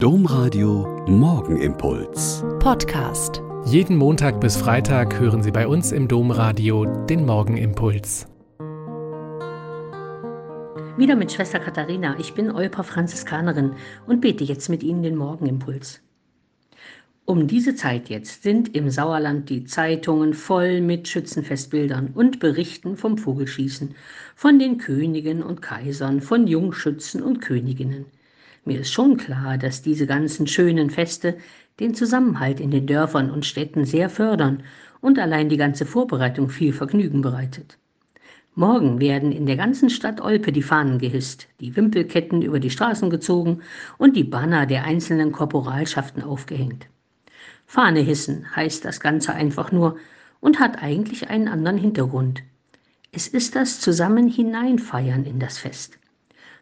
Domradio 0.00 1.04
Morgenimpuls. 1.08 2.44
Podcast. 2.60 3.42
Jeden 3.64 3.96
Montag 3.96 4.40
bis 4.40 4.56
Freitag 4.56 5.18
hören 5.18 5.42
Sie 5.42 5.50
bei 5.50 5.66
uns 5.66 5.90
im 5.90 6.06
Domradio 6.06 6.84
den 7.06 7.26
Morgenimpuls. 7.26 8.28
Wieder 10.96 11.16
mit 11.16 11.32
Schwester 11.32 11.58
Katharina. 11.58 12.14
Ich 12.20 12.32
bin 12.32 12.52
Olper 12.52 12.84
Franziskanerin 12.84 13.72
und 14.06 14.20
bete 14.20 14.44
jetzt 14.44 14.68
mit 14.68 14.84
Ihnen 14.84 15.02
den 15.02 15.16
Morgenimpuls. 15.16 16.00
Um 17.24 17.48
diese 17.48 17.74
Zeit 17.74 18.08
jetzt 18.08 18.44
sind 18.44 18.76
im 18.76 18.90
Sauerland 18.90 19.50
die 19.50 19.64
Zeitungen 19.64 20.32
voll 20.32 20.80
mit 20.80 21.08
Schützenfestbildern 21.08 22.12
und 22.14 22.38
Berichten 22.38 22.96
vom 22.96 23.18
Vogelschießen, 23.18 23.96
von 24.36 24.60
den 24.60 24.78
Königen 24.78 25.42
und 25.42 25.60
Kaisern, 25.60 26.20
von 26.20 26.46
Jungschützen 26.46 27.20
und 27.20 27.40
Königinnen. 27.40 28.06
Mir 28.64 28.80
ist 28.80 28.92
schon 28.92 29.16
klar, 29.16 29.58
dass 29.58 29.82
diese 29.82 30.06
ganzen 30.06 30.46
schönen 30.46 30.90
Feste 30.90 31.38
den 31.80 31.94
Zusammenhalt 31.94 32.60
in 32.60 32.70
den 32.70 32.86
Dörfern 32.86 33.30
und 33.30 33.46
Städten 33.46 33.84
sehr 33.84 34.10
fördern 34.10 34.62
und 35.00 35.18
allein 35.18 35.48
die 35.48 35.56
ganze 35.56 35.86
Vorbereitung 35.86 36.48
viel 36.48 36.72
Vergnügen 36.72 37.20
bereitet. 37.20 37.78
Morgen 38.54 38.98
werden 38.98 39.30
in 39.30 39.46
der 39.46 39.56
ganzen 39.56 39.88
Stadt 39.88 40.20
Olpe 40.20 40.50
die 40.50 40.62
Fahnen 40.62 40.98
gehisst, 40.98 41.46
die 41.60 41.76
Wimpelketten 41.76 42.42
über 42.42 42.58
die 42.58 42.70
Straßen 42.70 43.08
gezogen 43.08 43.60
und 43.98 44.16
die 44.16 44.24
Banner 44.24 44.66
der 44.66 44.82
einzelnen 44.82 45.30
Korporalschaften 45.30 46.24
aufgehängt. 46.24 46.88
Fahne 47.66 48.00
hissen 48.00 48.56
heißt 48.56 48.84
das 48.84 48.98
Ganze 48.98 49.32
einfach 49.32 49.70
nur 49.70 49.96
und 50.40 50.58
hat 50.58 50.82
eigentlich 50.82 51.30
einen 51.30 51.46
anderen 51.46 51.78
Hintergrund. 51.78 52.42
Es 53.12 53.28
ist 53.28 53.54
das 53.54 53.78
Zusammenhineinfeiern 53.78 55.24
in 55.24 55.38
das 55.38 55.58
Fest. 55.58 55.98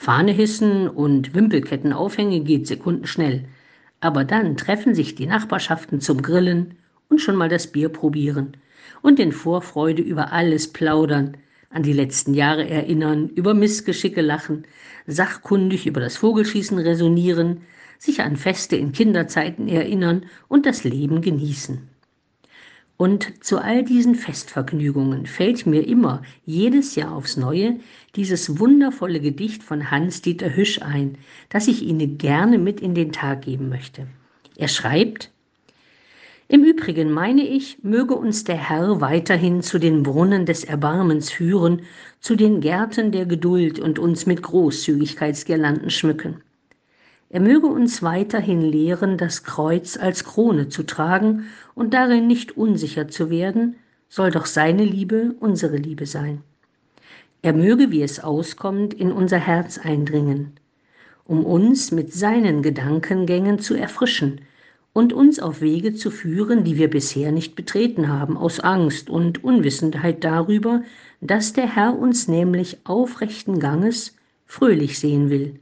Fahne 0.00 0.32
hissen 0.32 0.88
und 0.88 1.34
Wimpelketten 1.34 1.92
aufhängen 1.92 2.44
geht 2.44 2.66
sekundenschnell. 2.66 3.44
Aber 4.00 4.24
dann 4.24 4.56
treffen 4.56 4.94
sich 4.94 5.14
die 5.14 5.26
Nachbarschaften 5.26 6.00
zum 6.00 6.22
Grillen 6.22 6.76
und 7.10 7.20
schon 7.20 7.36
mal 7.36 7.50
das 7.50 7.66
Bier 7.66 7.90
probieren 7.90 8.56
und 9.02 9.20
in 9.20 9.30
Vorfreude 9.30 10.00
über 10.00 10.32
alles 10.32 10.72
plaudern, 10.72 11.36
an 11.68 11.82
die 11.82 11.92
letzten 11.92 12.32
Jahre 12.32 12.66
erinnern, 12.66 13.28
über 13.28 13.52
Missgeschicke 13.52 14.22
lachen, 14.22 14.64
sachkundig 15.06 15.86
über 15.86 16.00
das 16.00 16.16
Vogelschießen 16.16 16.78
resonieren, 16.78 17.60
sich 17.98 18.22
an 18.22 18.36
Feste 18.36 18.76
in 18.76 18.92
Kinderzeiten 18.92 19.68
erinnern 19.68 20.24
und 20.48 20.64
das 20.64 20.82
Leben 20.82 21.20
genießen. 21.20 21.86
Und 23.00 23.42
zu 23.42 23.56
all 23.56 23.82
diesen 23.82 24.14
Festvergnügungen 24.14 25.24
fällt 25.24 25.64
mir 25.64 25.86
immer 25.86 26.20
jedes 26.44 26.96
Jahr 26.96 27.16
aufs 27.16 27.38
Neue 27.38 27.80
dieses 28.14 28.58
wundervolle 28.58 29.20
Gedicht 29.20 29.62
von 29.62 29.90
Hans-Dieter 29.90 30.54
Hüsch 30.54 30.82
ein, 30.82 31.16
das 31.48 31.66
ich 31.66 31.80
Ihnen 31.80 32.18
gerne 32.18 32.58
mit 32.58 32.78
in 32.82 32.94
den 32.94 33.10
Tag 33.10 33.40
geben 33.40 33.70
möchte. 33.70 34.06
Er 34.58 34.68
schreibt, 34.68 35.30
im 36.48 36.62
Übrigen 36.62 37.10
meine 37.10 37.48
ich, 37.48 37.78
möge 37.82 38.14
uns 38.14 38.44
der 38.44 38.68
Herr 38.68 39.00
weiterhin 39.00 39.62
zu 39.62 39.78
den 39.78 40.02
Brunnen 40.02 40.44
des 40.44 40.64
Erbarmens 40.64 41.30
führen, 41.30 41.80
zu 42.20 42.36
den 42.36 42.60
Gärten 42.60 43.12
der 43.12 43.24
Geduld 43.24 43.78
und 43.78 43.98
uns 43.98 44.26
mit 44.26 44.42
Großzügigkeitsgirlanden 44.42 45.88
schmücken. 45.88 46.42
Er 47.32 47.40
möge 47.40 47.68
uns 47.68 48.02
weiterhin 48.02 48.60
lehren, 48.60 49.16
das 49.16 49.44
Kreuz 49.44 49.96
als 49.96 50.24
Krone 50.24 50.68
zu 50.68 50.82
tragen 50.82 51.44
und 51.76 51.94
darin 51.94 52.26
nicht 52.26 52.56
unsicher 52.56 53.06
zu 53.06 53.30
werden, 53.30 53.76
soll 54.08 54.32
doch 54.32 54.46
seine 54.46 54.84
Liebe 54.84 55.36
unsere 55.38 55.76
Liebe 55.76 56.06
sein. 56.06 56.42
Er 57.40 57.52
möge, 57.52 57.92
wie 57.92 58.02
es 58.02 58.18
auskommt, 58.18 58.92
in 58.92 59.12
unser 59.12 59.38
Herz 59.38 59.78
eindringen, 59.78 60.54
um 61.24 61.46
uns 61.46 61.92
mit 61.92 62.12
seinen 62.12 62.62
Gedankengängen 62.62 63.60
zu 63.60 63.76
erfrischen 63.76 64.40
und 64.92 65.12
uns 65.12 65.38
auf 65.38 65.60
Wege 65.60 65.94
zu 65.94 66.10
führen, 66.10 66.64
die 66.64 66.78
wir 66.78 66.90
bisher 66.90 67.30
nicht 67.30 67.54
betreten 67.54 68.08
haben, 68.08 68.36
aus 68.36 68.58
Angst 68.58 69.08
und 69.08 69.44
Unwissenheit 69.44 70.24
darüber, 70.24 70.82
dass 71.20 71.52
der 71.52 71.76
Herr 71.76 71.96
uns 71.96 72.26
nämlich 72.26 72.78
aufrechten 72.82 73.60
Ganges 73.60 74.16
fröhlich 74.46 74.98
sehen 74.98 75.30
will 75.30 75.60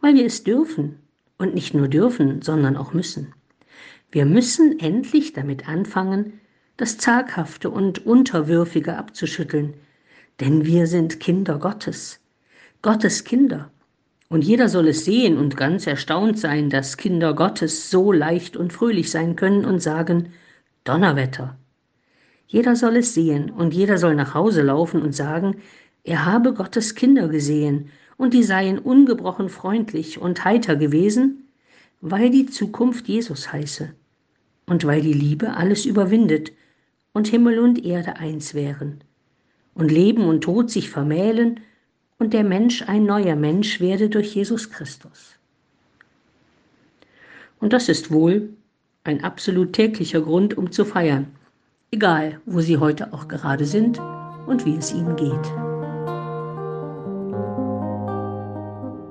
weil 0.00 0.14
wir 0.14 0.26
es 0.26 0.44
dürfen 0.44 0.98
und 1.38 1.54
nicht 1.54 1.74
nur 1.74 1.88
dürfen, 1.88 2.42
sondern 2.42 2.76
auch 2.76 2.92
müssen. 2.92 3.34
Wir 4.10 4.24
müssen 4.24 4.78
endlich 4.78 5.32
damit 5.32 5.68
anfangen, 5.68 6.40
das 6.76 6.98
Zaghafte 6.98 7.70
und 7.70 8.06
Unterwürfige 8.06 8.96
abzuschütteln, 8.96 9.74
denn 10.40 10.64
wir 10.64 10.86
sind 10.86 11.20
Kinder 11.20 11.58
Gottes, 11.58 12.20
Gottes 12.82 13.24
Kinder. 13.24 13.70
Und 14.28 14.42
jeder 14.42 14.68
soll 14.68 14.88
es 14.88 15.04
sehen 15.04 15.38
und 15.38 15.56
ganz 15.56 15.86
erstaunt 15.86 16.38
sein, 16.38 16.68
dass 16.68 16.96
Kinder 16.96 17.34
Gottes 17.34 17.90
so 17.90 18.12
leicht 18.12 18.56
und 18.56 18.72
fröhlich 18.72 19.10
sein 19.10 19.36
können 19.36 19.64
und 19.64 19.80
sagen, 19.80 20.32
Donnerwetter. 20.84 21.56
Jeder 22.46 22.76
soll 22.76 22.96
es 22.96 23.14
sehen 23.14 23.50
und 23.50 23.74
jeder 23.74 23.98
soll 23.98 24.14
nach 24.14 24.34
Hause 24.34 24.62
laufen 24.62 25.02
und 25.02 25.14
sagen, 25.14 25.56
er 26.04 26.24
habe 26.24 26.54
Gottes 26.54 26.94
Kinder 26.94 27.28
gesehen 27.28 27.90
und 28.16 28.34
die 28.34 28.42
seien 28.42 28.78
ungebrochen 28.78 29.48
freundlich 29.48 30.18
und 30.18 30.44
heiter 30.44 30.76
gewesen, 30.76 31.48
weil 32.00 32.30
die 32.30 32.46
Zukunft 32.46 33.08
Jesus 33.08 33.52
heiße 33.52 33.92
und 34.66 34.84
weil 34.84 35.02
die 35.02 35.12
Liebe 35.12 35.54
alles 35.54 35.86
überwindet 35.86 36.52
und 37.12 37.28
Himmel 37.28 37.58
und 37.58 37.84
Erde 37.84 38.16
eins 38.16 38.54
wären 38.54 39.02
und 39.74 39.90
Leben 39.90 40.24
und 40.24 40.42
Tod 40.42 40.70
sich 40.70 40.90
vermählen 40.90 41.60
und 42.18 42.32
der 42.32 42.44
Mensch 42.44 42.82
ein 42.82 43.04
neuer 43.04 43.36
Mensch 43.36 43.80
werde 43.80 44.08
durch 44.08 44.34
Jesus 44.34 44.70
Christus. 44.70 45.36
Und 47.60 47.72
das 47.72 47.88
ist 47.88 48.10
wohl 48.10 48.50
ein 49.04 49.22
absolut 49.22 49.72
täglicher 49.72 50.20
Grund, 50.20 50.56
um 50.56 50.72
zu 50.72 50.84
feiern, 50.84 51.28
egal 51.90 52.40
wo 52.44 52.60
Sie 52.60 52.78
heute 52.78 53.12
auch 53.12 53.28
gerade 53.28 53.64
sind 53.64 53.98
und 54.46 54.64
wie 54.66 54.76
es 54.76 54.92
Ihnen 54.92 55.16
geht. 55.16 55.75